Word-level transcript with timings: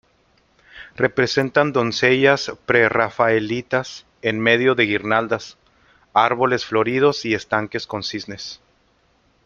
Representan 0.95 1.73
doncellas 1.73 2.53
prerrafaelitas 2.65 4.07
en 4.23 4.39
medio 4.39 4.73
de 4.73 4.87
guirnaldas, 4.87 5.59
árboles 6.13 6.65
floridos 6.65 7.23
y 7.23 7.35
estanques 7.35 7.85
con 7.85 8.01
cisnes. 8.01 8.59